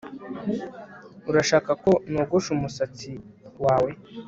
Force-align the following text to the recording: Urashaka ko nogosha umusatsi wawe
Urashaka 1.29 1.71
ko 1.83 1.91
nogosha 2.11 2.49
umusatsi 2.57 3.11
wawe 3.63 3.91